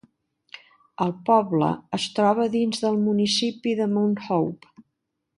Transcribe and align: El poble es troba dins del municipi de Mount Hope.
El 1.05 1.11
poble 1.27 1.67
es 1.97 2.07
troba 2.19 2.47
dins 2.57 2.81
del 2.85 2.97
municipi 3.09 3.75
de 3.81 3.87
Mount 3.97 4.17
Hope. 4.37 4.73